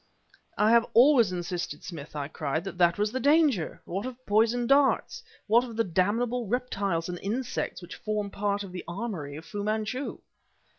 [0.57, 3.83] "I have always insisted, Smith," I cried, "that there was danger!
[3.85, 5.21] What of poisoned darts?
[5.45, 9.63] What of the damnable reptiles and insects which form part of the armory of Fu
[9.63, 10.17] Manchu?"